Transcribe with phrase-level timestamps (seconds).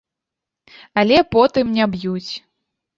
[1.03, 2.29] Але потым не б'юць.